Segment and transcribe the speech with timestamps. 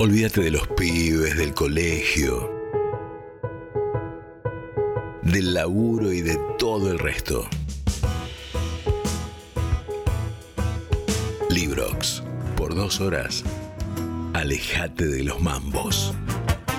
[0.00, 2.50] Olvídate de los pibes, del colegio,
[5.22, 7.46] del laburo y de todo el resto.
[11.50, 12.22] Librox.
[12.56, 13.44] Por dos horas,
[14.32, 16.14] alejate de los mambos.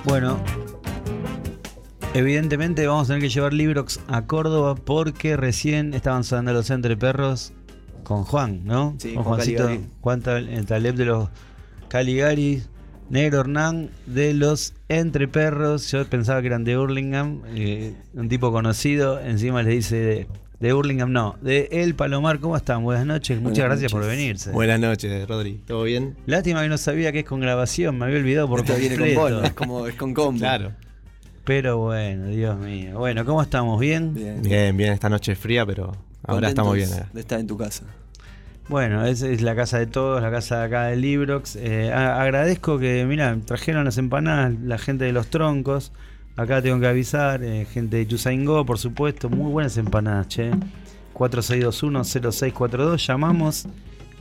[0.06, 0.40] Bueno,
[2.16, 6.98] evidentemente vamos a tener que llevar Librox a Córdoba porque recién estaban sonando los entre
[6.98, 7.54] perros
[8.04, 8.96] con Juan, ¿no?
[8.98, 9.90] Sí, con Juan Juancito, Caligari.
[10.02, 11.30] Juan Tal- el Taleb de los
[11.88, 12.64] Caligari,
[13.12, 15.92] Negro Hernán de los Entre Perros.
[15.92, 19.20] Yo pensaba que eran de Hurlingham, eh, un tipo conocido.
[19.20, 20.28] Encima le dice de,
[20.62, 22.40] de Hurlingham, no, de El Palomar.
[22.40, 22.84] ¿Cómo están?
[22.84, 23.42] Buenas noches.
[23.42, 24.52] Muchas Buenas gracias por venirse.
[24.52, 25.62] Buenas noches, Rodri.
[25.68, 26.16] ¿Todo bien?
[26.26, 29.06] Lástima que no sabía que es con grabación, me había olvidado por Esto viene con
[29.06, 29.22] completo.
[29.22, 30.40] bono, es como es con combo.
[30.40, 30.72] Claro.
[31.44, 32.98] Pero bueno, Dios mío.
[32.98, 33.78] Bueno, ¿cómo estamos?
[33.78, 34.14] ¿Bien?
[34.14, 34.42] Bien.
[34.42, 34.94] Bien, bien.
[34.94, 35.92] Esta noche es fría, pero
[36.24, 36.88] ahora estamos bien.
[36.90, 37.04] Eh.
[37.12, 37.84] De estar en tu casa.
[38.72, 41.58] Bueno, esa es la casa de todos, la casa de acá de Librox.
[41.58, 45.92] Eh, agradezco que, mira, trajeron las empanadas la gente de los troncos.
[46.38, 49.28] Acá tengo que avisar, eh, gente de Chusaingó, por supuesto.
[49.28, 50.52] Muy buenas empanadas, che.
[51.14, 53.68] 4621-0642, llamamos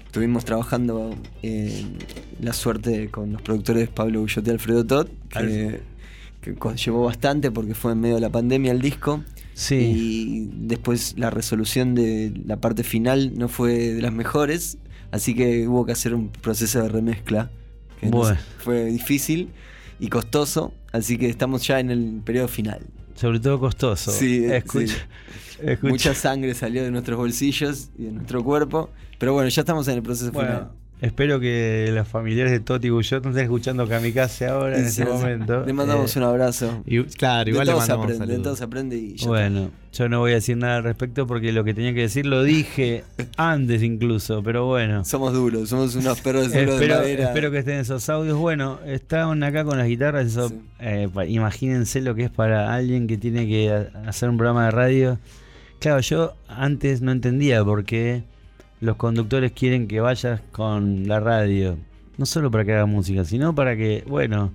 [0.05, 1.85] estuvimos trabajando eh,
[2.41, 5.81] la suerte con los productores Pablo Gullotti y Alfredo Todd, que,
[6.41, 9.23] que llevó bastante porque fue en medio de la pandemia el disco.
[9.57, 9.75] Sí.
[9.75, 14.77] Y después la resolución de la parte final no fue de las mejores,
[15.11, 17.49] así que hubo que hacer un proceso de remezcla
[18.01, 18.37] que no Bueno.
[18.59, 19.49] fue difícil
[19.99, 22.81] y costoso, así que estamos ya en el periodo final.
[23.15, 24.11] Sobre todo costoso.
[24.11, 24.87] Sí, escucha.
[24.93, 24.99] sí.
[25.65, 25.89] escucha.
[25.89, 29.95] Mucha sangre salió de nuestros bolsillos y de nuestro cuerpo, pero bueno, ya estamos en
[29.95, 30.71] el proceso Bueno, final.
[31.05, 35.03] Espero que los familiares de Toti Guyot no estén escuchando Kamikaze ahora en Sí, este
[35.03, 35.09] sí.
[35.09, 35.65] momento.
[35.65, 36.83] Le mandamos Eh, un abrazo.
[36.85, 39.71] y- Claro, de igual le todos se mandamos aprende, de todos aprende y ya Bueno,
[39.93, 42.43] yo no voy a decir nada al respecto porque lo que tenía que decir lo
[42.43, 43.03] dije
[43.37, 45.05] antes incluso, pero bueno.
[45.05, 47.23] somos duros, somos unos perros duros de Espero, madera.
[47.27, 48.37] espero que estén esos audios.
[48.37, 50.25] Bueno, estaban acá con las guitarras.
[50.27, 50.55] Eso, Sí.
[50.79, 53.71] eh, imagínense lo que es para alguien que tiene que
[54.07, 55.19] hacer un programa de radio.
[55.79, 58.23] Claro, yo antes no entendía por qué
[58.81, 61.77] los conductores quieren que vayas con la radio.
[62.17, 64.51] No solo para que haga música, sino para que, bueno,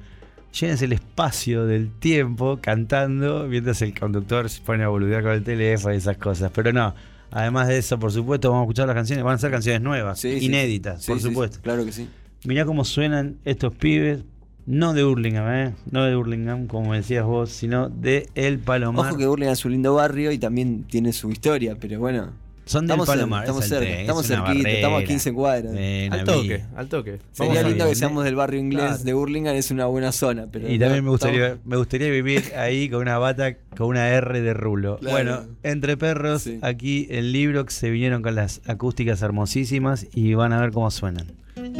[0.58, 5.42] llenes el espacio del tiempo cantando mientras el conductor se pone a boludear con el
[5.44, 6.50] teléfono y esas cosas.
[6.54, 6.94] Pero no,
[7.30, 9.24] además de eso, por supuesto, vamos a escuchar las canciones.
[9.24, 11.58] Van a ser canciones nuevas, Sí, inéditas, sí, por sí, supuesto.
[11.62, 12.08] claro que sí.
[12.44, 14.24] Mirá cómo suenan estos pibes,
[14.64, 15.74] no de Hurlingham, ¿eh?
[15.90, 19.08] No de Hurlingham, como decías vos, sino de El Palomar.
[19.08, 22.32] Ojo que Burlingame es un lindo barrio y también tiene su historia, pero bueno.
[22.66, 25.08] Son del estamos cerca, Palomar, estamos es cerca, estamos es cerquita, estamos a barrera.
[25.08, 25.72] 15 cuadras.
[25.74, 27.18] Ven, Al toque, al toque.
[27.32, 29.02] Sería Vamos lindo que seamos del barrio inglés Claro.
[29.04, 30.46] de Burlingame, es una buena zona.
[30.52, 34.08] Pero Y también me gustaría, estamos- me gustaría vivir ahí con una bata con una
[34.10, 34.98] R de rulo.
[34.98, 35.12] Claro.
[35.12, 36.58] Bueno, entre perros, Sí.
[36.62, 41.26] aquí en Librox se vinieron con las acústicas hermosísimas y van a ver cómo suenan.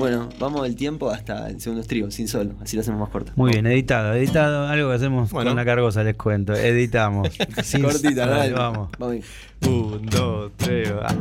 [0.01, 3.33] Bueno, vamos del tiempo hasta el segundo estribo, sin solo, así lo hacemos más corto.
[3.37, 5.51] Muy bien, editado, editado, algo que hacemos Bueno.
[5.51, 6.55] con la cargosa, les cuento.
[6.55, 7.29] Editamos.
[7.63, 8.53] Sin- Cortita, Dale, dale.
[8.55, 8.89] Vamos.
[8.99, 9.17] Vamos
[9.61, 9.75] bien.
[9.75, 11.15] Un, dos, tres, va.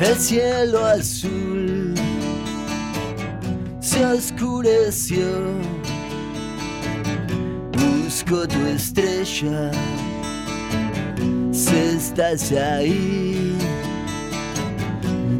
[0.00, 1.37] El cielo azul
[3.98, 5.26] se oscureció.
[7.72, 9.72] Busco tu estrella,
[11.52, 13.56] si estás ahí.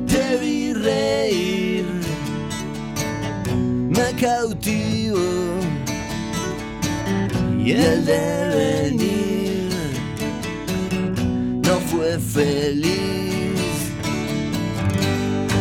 [0.07, 1.85] Te vi reír,
[3.97, 5.19] me cautivo
[7.65, 9.69] y el devenir
[11.63, 13.18] no fue feliz.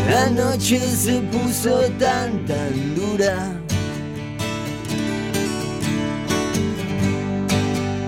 [0.10, 3.52] La noche se puso tan tan dura.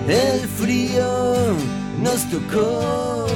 [0.08, 1.54] El frío
[2.02, 3.26] nos tocó.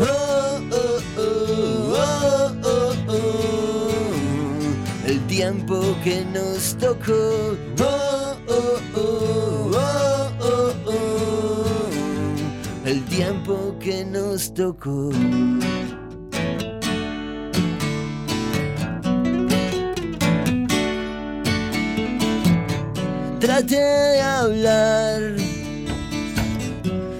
[0.00, 3.90] Oh, oh, oh, oh, oh, oh.
[5.06, 7.56] El tiempo que nos tocó.
[13.18, 15.10] tiempo que nos tocó.
[23.40, 25.20] Traté de hablar,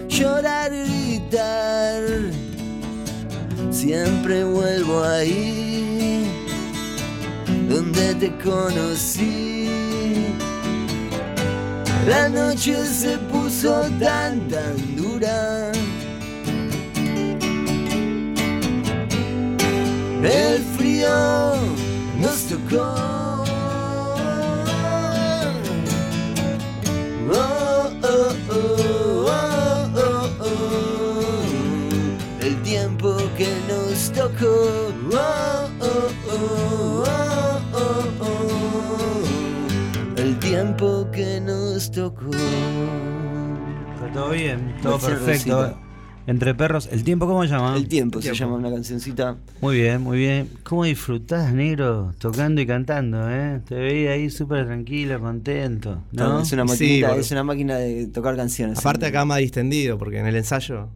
[0.08, 2.02] llorar, gritar,
[3.72, 6.30] siempre vuelvo ahí
[7.68, 9.68] donde te conocí.
[12.06, 15.72] La noche se puso tan, tan dura.
[20.22, 21.54] El frío
[22.20, 22.94] nos tocó.
[27.30, 31.22] Oh, oh, oh, oh, oh, oh.
[32.40, 34.92] El tiempo que nos tocó.
[35.12, 39.22] Oh, oh, oh, oh, oh, oh.
[40.16, 42.30] El tiempo que nos tocó.
[43.94, 45.76] Está todo bien, todo perfecto.
[46.28, 47.74] Entre perros, ¿el tiempo cómo se llama?
[47.74, 48.38] El tiempo se tiempo.
[48.38, 49.36] llama una cancioncita.
[49.62, 50.48] Muy bien, muy bien.
[50.62, 53.60] ¿Cómo disfrutás, negro, tocando y cantando, eh?
[53.66, 56.42] Te veía ahí súper tranquilo, contento, ¿no?
[56.42, 58.78] Es una Sí, maquinita, porque- es una máquina de tocar canciones.
[58.78, 60.88] Aparte acá más distendido, porque en el ensayo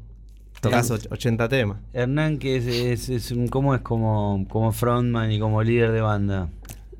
[0.60, 1.78] tocas och- 80 temas.
[1.94, 6.02] Hernán, que es, es, es un, ¿cómo es como, como frontman y como líder de
[6.02, 6.50] banda?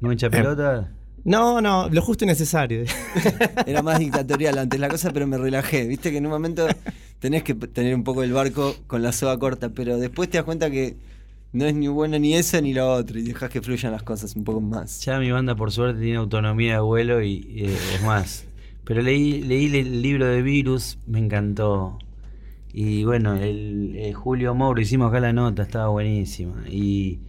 [0.01, 0.89] ¿No hincha pelota?
[1.25, 2.85] No, no, lo justo y necesario.
[3.67, 5.87] Era más dictatorial antes la cosa, pero me relajé.
[5.87, 6.67] Viste que en un momento
[7.21, 10.45] tenés que tener un poco el barco con la soga corta, pero después te das
[10.45, 10.97] cuenta que
[11.53, 14.35] no es ni bueno ni eso ni lo otro y dejas que fluyan las cosas
[14.35, 15.03] un poco más.
[15.05, 18.47] Ya mi banda, por suerte, tiene autonomía de vuelo y eh, es más.
[18.85, 21.99] Pero leí, leí el libro de Virus, me encantó.
[22.73, 26.65] Y bueno, el, eh, Julio Mauro, hicimos acá la nota, estaba buenísima.
[26.69, 27.21] Y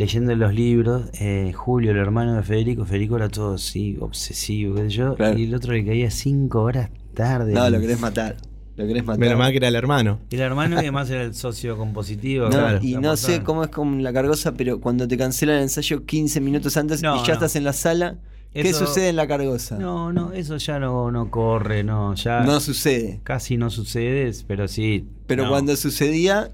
[0.00, 4.82] leyendo los libros, eh, Julio, el hermano de Federico, Federico era todo así, obsesivo, qué
[4.84, 5.14] sé yo.
[5.14, 5.38] Claro.
[5.38, 7.52] Y el otro le caía cinco horas tarde.
[7.52, 8.36] No, lo querés matar.
[8.76, 9.20] Lo querés matar.
[9.20, 10.20] Menos mal que era el hermano.
[10.30, 12.44] Y el hermano y además era el socio compositivo.
[12.46, 15.62] No, claro, y no sé cómo es con la cargosa, pero cuando te cancelan el
[15.64, 17.32] ensayo 15 minutos antes No, y ya no.
[17.34, 18.16] estás en la sala,
[18.54, 19.76] ¿qué Eso- sucede en la cargosa?
[19.78, 23.20] No, no, eso ya no, no corre, no, ya No sucede.
[23.22, 25.04] casi no sucede, pero sí.
[25.26, 25.50] Pero no.
[25.50, 26.50] cuando sucedía,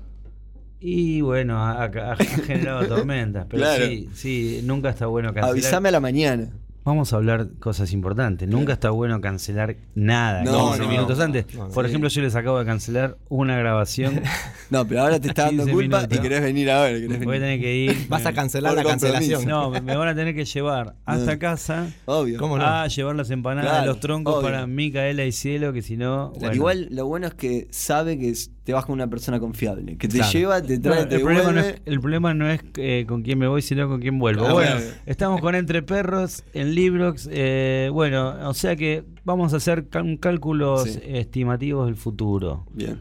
[0.81, 1.89] Y bueno, ha,
[2.47, 3.87] generado tormentas, pero Claro.
[3.87, 5.51] sí, sí, nunca está bueno cancelar.
[5.51, 6.49] avísame a la mañana.
[6.85, 8.49] Vamos a hablar cosas importantes.
[8.49, 11.53] Nunca está bueno cancelar nada No, 15 no, minutos no, antes.
[11.53, 11.75] no, no.
[11.75, 14.21] Por ejemplo, yo les acabo de cancelar una grabación.
[14.69, 16.19] No, pero ahora te está dando 15 culpa minutos.
[16.19, 16.91] y querés venir ahora.
[16.91, 17.41] Querés Voy a venir.
[17.41, 18.09] tener que ir.
[18.09, 19.45] Vas a cancelar la cancelación.
[19.47, 21.39] No, me- van a tener que llevar hasta No.
[21.39, 22.37] casa Obvio.
[22.41, 22.65] ¿Cómo no?
[22.65, 24.43] a llevar las empanadas Claro, de los troncos obvio.
[24.49, 26.31] para Micaela y Cielo, que si no.
[26.39, 26.55] bueno.
[26.55, 29.97] Igual lo bueno es que sabe que es- te vas con una persona confiable.
[29.97, 30.33] Que te Claro.
[30.33, 33.23] lleva, te trae, Bueno, te el, problema no es, el problema no es eh, con
[33.23, 34.45] quién me voy, sino con quién vuelvo.
[34.45, 34.91] Ah, bueno, bueno.
[35.07, 37.29] estamos con Entre Perros en Librox.
[37.31, 39.87] eh, bueno, o sea que vamos a hacer
[40.19, 41.01] cálculos Sí.
[41.05, 42.67] estimativos del futuro.
[42.73, 42.99] Bien.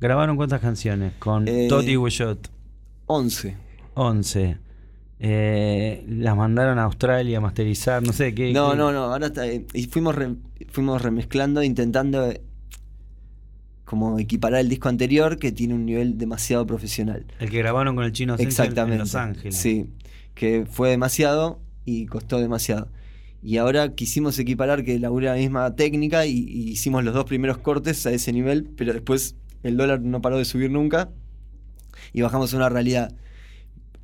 [0.00, 1.12] ¿Grabaron cuántas canciones?
[1.18, 2.50] Con Eh, Toti Guillot.
[3.04, 3.56] 11.
[3.92, 4.56] 11.
[5.20, 8.52] Eh, las mandaron a Australia a masterizar, no sé qué.
[8.54, 9.04] No, qué- no, no.
[9.12, 10.34] Ahora está, eh, y fuimos, re-
[10.70, 12.32] fuimos remezclando, intentando
[13.94, 17.24] como equiparar el disco anterior que tiene un nivel demasiado profesional.
[17.38, 18.94] El que grabaron con el chino Exactamente.
[18.94, 19.56] en Los Ángeles.
[19.56, 19.86] Sí,
[20.34, 22.88] que fue demasiado y costó demasiado.
[23.40, 27.58] Y ahora quisimos equiparar que labure la misma técnica y, y hicimos los dos primeros
[27.58, 31.10] cortes a ese nivel, pero después el dólar no paró de subir nunca
[32.12, 33.14] y bajamos a una realidad.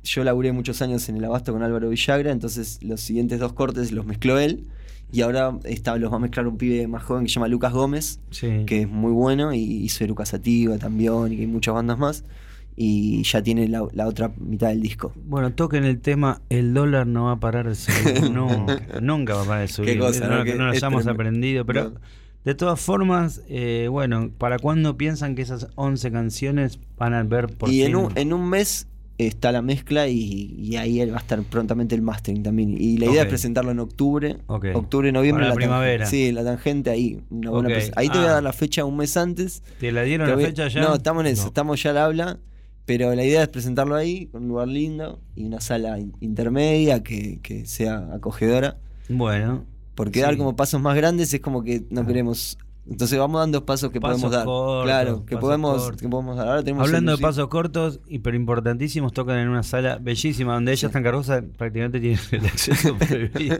[0.03, 3.91] Yo laburé muchos años en el abasto con Álvaro Villagra, entonces los siguientes dos cortes
[3.91, 4.65] los mezcló él
[5.11, 7.73] y ahora está, los va a mezclar un pibe más joven que se llama Lucas
[7.73, 8.63] Gómez, Sí.
[8.65, 12.23] que es muy bueno y hizo Eruca Sativa también y hay muchas bandas más
[12.75, 15.11] y ya tiene la, la otra mitad del disco.
[15.27, 18.31] Bueno, toquen el tema El dólar no va a parar de subir.
[18.31, 19.93] nunca, nunca va a parar de subir.
[19.93, 20.55] Qué cosa, no, ¿no?
[20.55, 21.65] no lo es hayamos aprendido.
[21.65, 21.99] Pero No.
[22.45, 27.49] de todas formas, eh, bueno, ¿para cuándo piensan que esas 11 canciones van a ver
[27.49, 28.87] por y en un, en un mes
[29.27, 32.75] está la mezcla y, y ahí va a estar prontamente el mastering también.
[32.79, 35.43] Y la idea es presentarlo en octubre, octubre, noviembre.
[35.43, 36.05] Para la tan- primavera.
[36.05, 37.19] Sí, la tangente ahí.
[37.29, 38.33] una buena Ahí te voy a Ah.
[38.35, 39.63] dar la fecha un mes antes.
[39.79, 40.81] ¿Te la dieron Te la fecha ya?
[40.81, 41.47] No, estamos en eso, No.
[41.49, 42.39] estamos ya al habla.
[42.85, 47.03] Pero la idea es presentarlo ahí, con un lugar lindo y una sala in- intermedia
[47.03, 48.77] que, que sea acogedora.
[49.07, 49.65] Bueno.
[49.95, 50.23] Porque Sí.
[50.25, 52.07] dar como pasos más grandes es como que no Ah.
[52.07, 52.57] queremos.
[52.89, 54.45] Entonces vamos dando pasos que Pasos podemos dar.
[54.45, 56.01] cortos, claro, que podemos, cortos.
[56.01, 56.47] que podemos dar.
[56.47, 60.71] Ahora tenemos Hablando de pasos cortos, y pero importantísimos, tocan en una sala bellísima donde
[60.71, 60.85] ella Sí.
[60.87, 63.59] está en carroza, prácticamente tiene el acceso prohibido.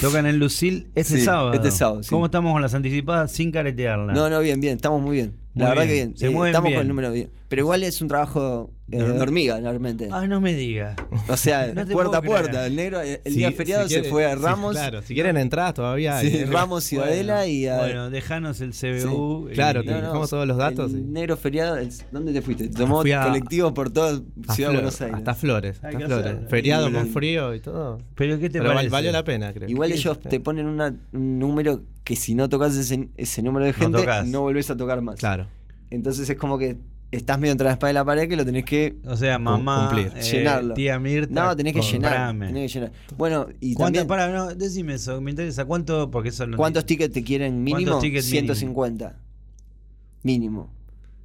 [0.00, 1.52] Tocan en Lucil este Sí, sábado.
[1.52, 2.08] este sábado, sí.
[2.08, 4.14] ¿Cómo estamos con las anticipadas sin caretearla?
[4.14, 5.34] No, no, bien, bien, estamos muy bien.
[5.54, 6.16] La verdad bien, que bien.
[6.16, 6.74] se Eh, estamos bien.
[6.78, 7.30] con el número bien.
[7.48, 9.60] Pero igual es un trabajo eh, De de hormiga.
[9.60, 10.08] realmente.
[10.10, 10.96] Ah, no me diga.
[11.28, 12.36] O sea, No puerta a creer.
[12.42, 12.66] puerta.
[12.66, 14.72] El negro, el Si- día feriado si se quiere- fue a si- Ramos.
[14.72, 16.18] claro, si quieren entradas todavía.
[16.20, 16.44] Sí, hay.
[16.46, 17.76] Ramos, Ciudadela y a.
[17.78, 19.50] Bueno, dejanos el CBU.
[19.50, 22.68] y- Claro, te dejamos todos los datos El y- negro feriado, el- ¿dónde te fuiste?
[22.68, 24.20] Te tomó a- colectivo por toda
[24.54, 25.18] Ciudad de Buenos Aires.
[25.18, 25.80] Hasta Flores.
[25.82, 26.36] Hasta Flores.
[26.48, 27.98] Feriado con frío y todo.
[28.14, 28.88] Pero ¿qué te Pero parece?
[28.88, 29.68] valió la pena, creo.
[29.68, 31.00] Igual ellos te ponen un
[31.38, 35.18] número que si no tocas ese, ese número de gente, no volvés a tocar más.
[35.20, 35.41] Claro.
[35.94, 36.76] Entonces es como que
[37.10, 39.88] estás medio entre la espada y la pared que lo tenés que O sea, mamá,
[39.90, 40.12] cumplir.
[40.16, 40.72] eh, llenarlo.
[40.74, 41.44] tía Mirta.
[41.44, 42.10] No, tenés que llenar.
[42.12, 42.46] comprame.
[42.46, 42.92] Tenés que llenar.
[43.18, 45.64] Bueno, y ¿Cuánto, también, para, no, decime eso, me interesa.
[45.66, 46.10] ¿Cuánto?
[46.10, 47.82] Porque eso no ¿cuántos tickets te quieren mínimo?
[47.92, 48.54] ¿Cuántos tickets mínimo?
[48.54, 49.16] 150.
[50.22, 50.70] Mínimo.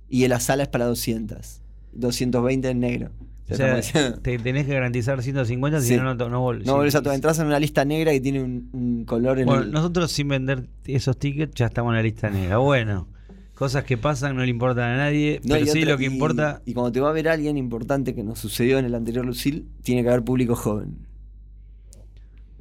[0.09, 1.61] Y en la sala es para 200.
[1.93, 3.09] 220 en negro.
[3.49, 3.79] O sea,
[4.21, 5.95] te tenés que garantizar 150, si Sí.
[5.95, 7.15] no, no, no, vol- no si- volvés a tocar.
[7.15, 9.71] Entras en una lista negra y tiene un, un color en Bueno, el.
[9.71, 12.57] nosotros sin vender esos tickets ya estamos en la lista negra.
[12.57, 13.07] Bueno,
[13.57, 16.07] cosas que pasan no le importan a nadie, No, pero sí otra- lo que y-
[16.07, 16.61] importa.
[16.65, 19.67] Y cuando te va a ver alguien importante que nos sucedió en el anterior Lucil,
[19.83, 21.07] tiene que haber público joven.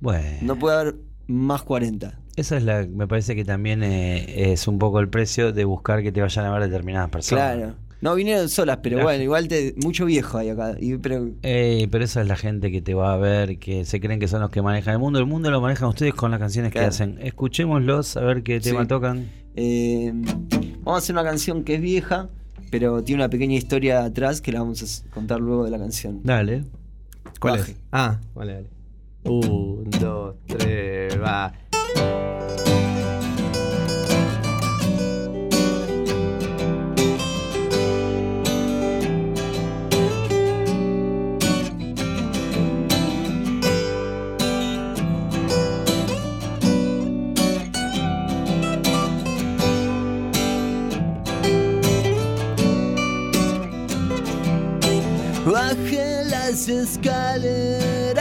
[0.01, 2.19] Bueno, No puede haber más 40.
[2.37, 2.87] esa es la.
[2.87, 6.45] Me parece que también eh, es un poco el precio de buscar que te vayan
[6.47, 7.57] a ver determinadas personas.
[7.57, 7.75] Claro.
[8.03, 10.77] No vinieron solas, pero La- bueno, igual te, mucho viejo hay acá.
[10.79, 14.01] Y, pero Eh, pero esa es la gente que te va a ver, que se
[14.01, 15.19] creen que son los que manejan el mundo.
[15.19, 17.19] El mundo lo manejan ustedes con las canciones que hacen.
[17.23, 18.89] Escuchémoslos, a ver qué tema Sí.
[18.89, 19.27] tocan.
[19.59, 20.13] eh,
[20.87, 22.31] vamos a hacer una canción que es vieja,
[22.71, 26.21] pero tiene una pequeña historia atrás que la vamos a contar luego de la canción.
[26.23, 26.65] Dale.
[27.41, 27.73] ¿Cuál Baje.
[27.73, 27.79] es?
[27.93, 28.71] Ah, vale, vale.
[29.25, 31.53] Un, dos, tres, va.
[55.47, 58.17] Bajé las escaleras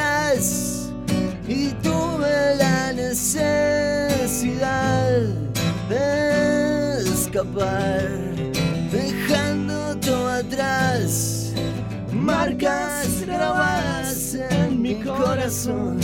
[1.47, 4.29] y tuve la necesidad
[5.89, 8.07] de escapar,
[8.91, 11.51] dejando todo atrás,
[12.13, 15.99] marcas grabadas en mi corazón.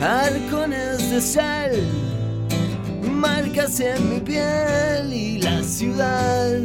[0.00, 2.03] Arcones de sal
[3.54, 6.58] marcas en mi piel y la ciudad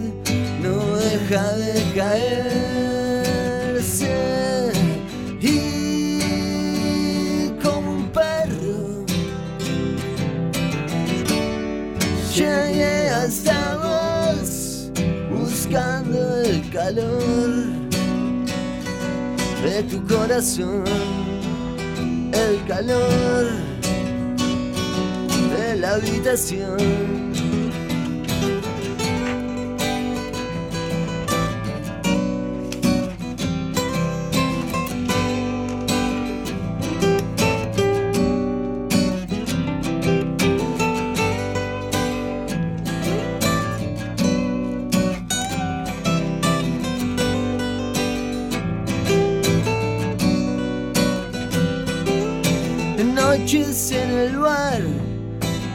[0.62, 3.12] no deja de caerse.
[5.40, 9.06] Y como un perro
[12.36, 14.92] llegué hasta vos
[15.30, 17.70] buscando el calor
[19.64, 20.84] de tu corazón
[22.34, 23.69] el calor
[25.80, 27.29] la habitación.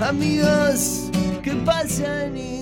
[0.08, 1.10] Amigos
[1.42, 2.53] que pasan y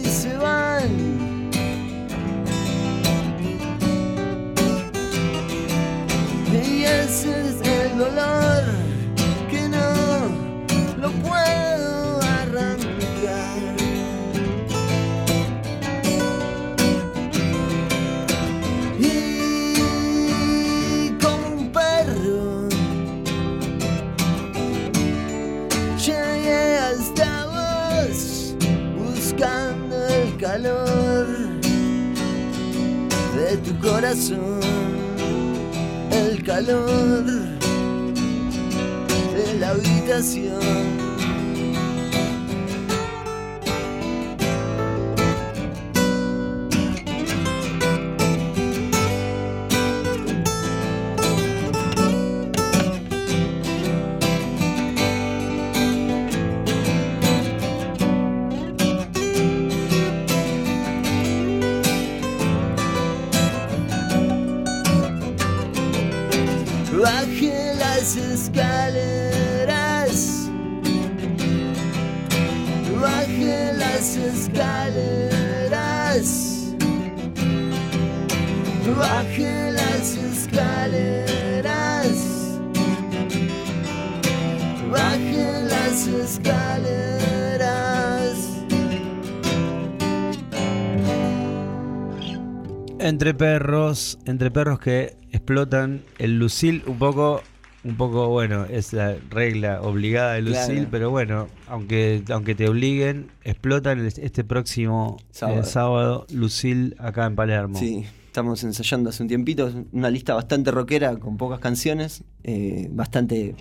[92.99, 97.43] Entre perros, entre perros que explotan el lucil un poco
[97.85, 103.31] un poco bueno, es la regla obligada de Lucil, pero bueno, aunque, aunque te obliguen,
[103.43, 105.17] explotan este próximo
[105.49, 106.27] eh, sábado.
[106.29, 106.35] Eh.
[106.35, 107.79] Lucil acá en Palermo.
[107.79, 113.57] Sí, estamos ensayando hace un tiempito, una lista bastante rockera con pocas canciones, eh, bastante...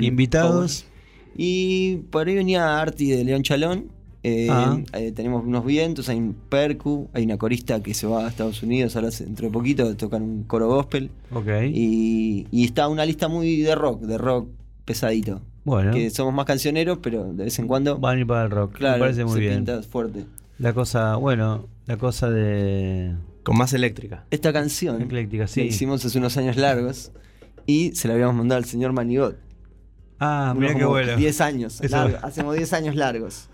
[0.00, 0.86] Invitados,
[1.36, 3.86] y por ahí venía Arti de León Chalón.
[4.22, 4.76] eh, Ah.
[4.94, 8.60] eh, tenemos unos vientos, hay un percu, hay una corista que se va a Estados
[8.62, 11.10] Unidos ahora dentro de poquito, tocan un coro gospel.
[11.32, 11.46] Ok.
[11.72, 14.48] Y, y está una lista muy de rock, de rock
[14.84, 15.42] pesadito.
[15.64, 18.50] bueno, Que somos más cancioneros, pero de vez en cuando, van a ir para el
[18.50, 18.72] rock.
[18.78, 19.54] claro, Me parece muy se bien.
[19.56, 20.24] pinta fuerte.
[20.58, 23.14] La cosa, bueno, la cosa de
[23.44, 24.24] Con más eléctrica.
[24.32, 25.60] Esta canción ecléctica, la sí.
[25.60, 27.12] hicimos hace unos años largos
[27.64, 29.36] y se la habíamos mandado al señor Manigot.
[30.18, 31.16] Ah, mira qué bueno.
[31.16, 33.48] 10 años, largo, hacemos 10 años largos.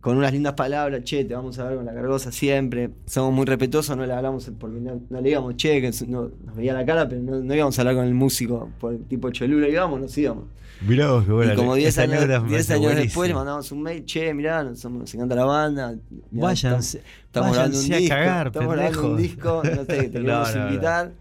[0.00, 2.90] Con unas lindas palabras, che, te vamos a ver con la cargosa siempre.
[3.06, 6.56] Somos muy respetuosos, no le hablamos porque no, no le íbamos, che, que no, nos
[6.56, 9.30] veía la cara, pero no, no íbamos a hablar con el músico por el tipo
[9.30, 10.44] Cholula, íbamos, nos íbamos.
[10.86, 11.52] Mirá vos, qué buena.
[11.52, 14.04] y como 10 esa años, anécdota me 10 parece años después le mandamos un mail,
[14.04, 15.94] che, mirá, nos, encanta la banda.
[16.30, 19.76] mirá, Váyanse, estamos- estamos grabando un váyanse a disco, cagar, estamos grabando un disco, no
[19.76, 20.68] sé, te queremos no, no.
[20.68, 21.12] invitar.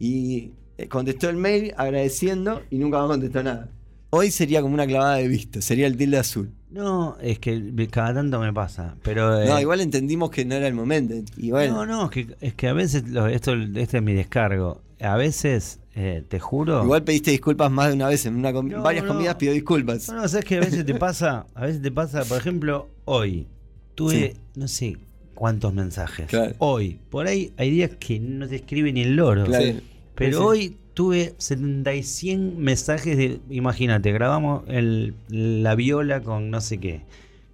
[0.00, 3.68] Y eh, contestó el mail agradeciendo y nunca más contestó nada.
[4.10, 6.50] Hoy sería como una clavada de visto, sería el tilde azul.
[6.70, 9.40] No, es que cada tanto me pasa, pero...
[9.40, 11.14] eh, No, igual entendimos que no era el momento.
[11.36, 14.14] Y bueno, No, no, es que, es que a veces, lo- esto este es mi
[14.14, 16.82] descargo, a veces, eh, te juro...
[16.84, 18.24] igual pediste disculpas más de una vez.
[18.26, 19.12] En una com- No, varias no.
[19.14, 20.08] comidas pidió disculpas.
[20.08, 23.46] No, no, sabes que a veces te pasa, a veces te pasa, por ejemplo, hoy,
[23.94, 24.40] tuve, Sí.
[24.56, 24.96] no sé
[25.34, 26.26] cuántos mensajes.
[26.26, 26.54] Claro.
[26.58, 29.44] Hoy, por ahí hay días que no te escribe ni el loro.
[29.44, 29.80] Claro.
[30.14, 30.44] Pero Sí.
[30.44, 33.38] hoy tuve 70 y 100 mensajes de.
[33.50, 37.02] Imagínate, grabamos el, la viola con no sé qué.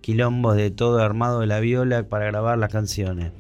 [0.01, 3.33] Quilombos de todo armado de la viola para grabar las canciones.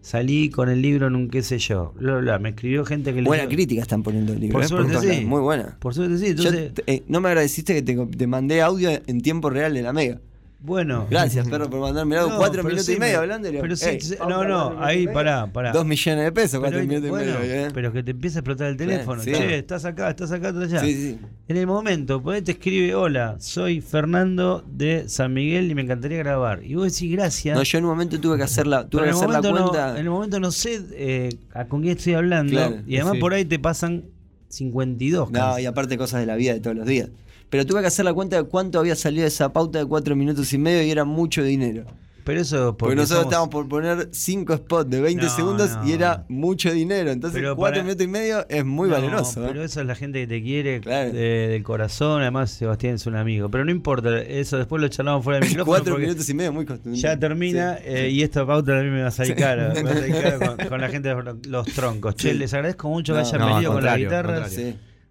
[0.00, 1.92] Salí con el libro en un qué sé yo.
[1.96, 2.38] Bla, bla, bla.
[2.38, 4.54] Me escribió gente que le Buena crítica están poniendo el libro.
[4.54, 5.26] Por eh, suerte, sí.
[5.26, 5.76] Muy buena.
[5.78, 6.28] Por suerte sí.
[6.28, 9.92] Entonces, eh, no me agradeciste que te, te mandé audio en tiempo real de la
[9.92, 10.20] Mega.
[10.62, 11.06] Bueno.
[11.10, 12.30] Gracias, perro, por mandarme algo.
[12.30, 13.48] No, Cuatro minutos sí y medio me- hablando.
[13.50, 15.14] Pero sí, "Ey, sí, vamos no, no, ahí y medio".
[15.14, 15.72] pará, pará.
[15.72, 17.40] Dos millones de pesos, cuatro Pero, minutos y medio.
[17.42, 17.68] ¿eh?
[17.72, 19.22] pero que te empieza a explotar el teléfono.
[19.22, 19.32] sí.
[19.32, 20.80] Che, estás acá, estás acá, estás allá.
[20.80, 21.18] Sí, sí, sí.
[21.48, 26.18] En el momento, ahí te escribe, hola, soy Fernando de San Miguel y me encantaría
[26.18, 26.62] grabar.
[26.64, 27.56] Y vos decís, gracias.
[27.56, 29.28] No, yo en un momento tuve que hacer la, tuve Pero que en, el hacer
[29.30, 29.90] la momento no, cuenta.
[29.98, 32.52] en el momento no sé eh, a con quién estoy hablando.
[32.52, 33.18] Claro, y además sí.
[33.20, 34.04] por ahí te pasan
[34.48, 35.62] 52 No, casi.
[35.62, 37.08] y aparte cosas de la vida de todos los días.
[37.50, 40.52] Pero tuve que hacer la cuenta de cuánto había salido esa pauta de cuatro minutos
[40.52, 41.84] y medio y era mucho dinero.
[42.22, 45.70] Pero eso Porque, porque nosotros somos- estábamos por poner cinco spots de 20 No, segundos
[45.74, 45.88] no.
[45.88, 47.10] y era mucho dinero.
[47.10, 49.42] Entonces, cuatro para- minutos y medio es muy No, valeroso.
[49.42, 49.46] ¿eh?
[49.48, 51.10] Pero eso es la gente que te quiere Claro.
[51.12, 52.20] de- del corazón.
[52.20, 53.50] Además, Sebastián es un amigo.
[53.50, 55.64] Pero no importa, eso después lo charlamos fuera del micrófono.
[55.66, 57.00] cuatro porque minutos y medio muy contundente.
[57.02, 57.82] Ya termina Sí.
[57.86, 59.72] eh, y esta pauta a mí me va a salir cara.
[59.74, 62.14] Me va a salir cara con, con la gente de los, troncos.
[62.16, 64.08] Che, les agradezco mucho que hayan venido con las contrario,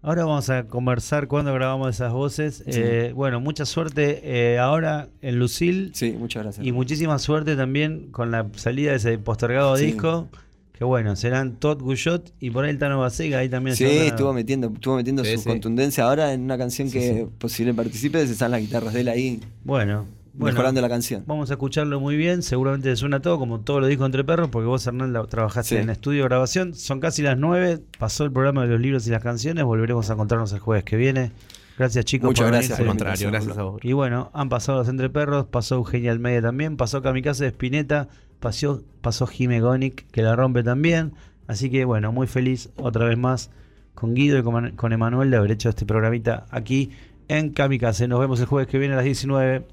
[0.01, 2.63] Ahora vamos a conversar cuando grabamos esas voces.
[2.67, 6.65] Eh, bueno, mucha suerte eh, ahora en Lucil Sí, muchas gracias.
[6.65, 9.87] y muchísima suerte también con la salida de ese postergado Sí.
[9.87, 10.29] disco.
[10.71, 13.39] Que bueno, serán Todd Guyot y por ahí el Tano Basega.
[13.39, 17.27] Ahí también Sí, estuvo metiendo, estuvo metiendo Sí, su contundencia ahora en una canción que
[17.37, 20.05] posible participe, se están las guitarras de él ahí Bueno,
[20.39, 21.23] bueno, mejorando la canción.
[21.27, 24.67] Vamos a escucharlo muy bien, seguramente suena todo, como todo lo dijo Entre Perros, porque
[24.67, 25.81] vos, Hernán, la- trabajaste Sí.
[25.81, 26.73] en estudio de grabación.
[26.73, 30.13] Son casi las nueve, pasó el programa de los libros y las canciones, volveremos a
[30.13, 31.31] encontrarnos el jueves que viene.
[31.77, 32.81] Gracias chicos Muchas por gracias venirse.
[32.83, 33.79] Al contrario, gracias a vos.
[33.83, 38.09] Y bueno, han pasado los Entre Perros, pasó Eugenia Almeida también, pasó Kamikaze de Spinetta,
[38.41, 41.13] pasó, pasó Jime Gonic, que la rompe también.
[41.47, 43.49] Así que bueno, muy feliz otra vez más
[43.95, 46.91] con Guido y con, con Emanuel de haber hecho este programita aquí
[47.29, 48.07] en Kamikaze.
[48.09, 49.65] Nos vemos el jueves que viene a las 19.